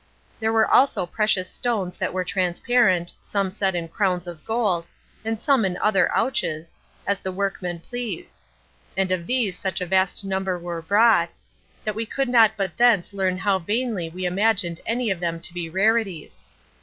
There 0.39 0.51
were 0.51 0.67
also 0.67 1.05
precious 1.05 1.47
stones 1.47 1.95
that 1.97 2.11
were 2.11 2.23
transparent, 2.23 3.13
some 3.21 3.51
set 3.51 3.75
in 3.75 3.87
crowns 3.87 4.25
of 4.25 4.43
gold, 4.45 4.87
and 5.23 5.39
some 5.39 5.63
in 5.63 5.77
other 5.77 6.09
places, 6.11 6.73
as 7.05 7.19
the 7.19 7.31
workmen 7.31 7.81
pleased; 7.81 8.41
and 8.97 9.11
of 9.11 9.27
these 9.27 9.59
such 9.59 9.79
a 9.79 9.85
vast 9.85 10.25
number 10.25 10.57
were 10.57 10.81
brought, 10.81 11.35
that 11.83 11.93
we 11.93 12.07
could 12.07 12.29
not 12.29 12.53
but 12.57 12.77
thence 12.77 13.13
learn 13.13 13.37
how 13.37 13.59
vainly 13.59 14.09
we 14.09 14.25
imagined 14.25 14.81
any 14.87 15.11
of 15.11 15.19
them 15.19 15.39
to 15.39 15.53
be 15.53 15.69
rarities. 15.69 16.43